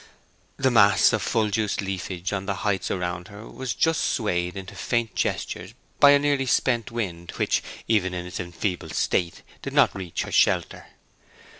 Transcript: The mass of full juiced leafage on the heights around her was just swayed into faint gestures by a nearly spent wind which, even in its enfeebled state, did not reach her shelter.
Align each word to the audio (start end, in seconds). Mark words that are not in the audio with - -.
The 0.57 0.71
mass 0.71 1.13
of 1.13 1.21
full 1.21 1.51
juiced 1.51 1.79
leafage 1.79 2.33
on 2.33 2.47
the 2.47 2.55
heights 2.65 2.89
around 2.89 3.27
her 3.27 3.47
was 3.47 3.75
just 3.75 4.01
swayed 4.01 4.57
into 4.57 4.73
faint 4.73 5.13
gestures 5.13 5.75
by 5.99 6.09
a 6.09 6.17
nearly 6.17 6.47
spent 6.47 6.89
wind 6.89 7.29
which, 7.35 7.61
even 7.87 8.11
in 8.15 8.25
its 8.25 8.39
enfeebled 8.39 8.95
state, 8.95 9.43
did 9.61 9.73
not 9.73 9.93
reach 9.95 10.23
her 10.23 10.31
shelter. 10.31 10.87